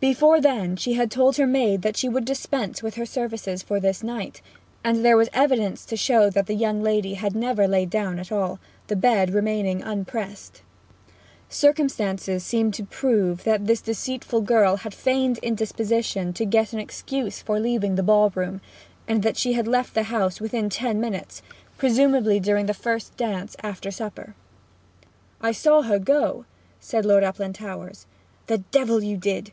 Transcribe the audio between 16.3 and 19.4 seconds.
to get an excuse for leaving the ball room, and that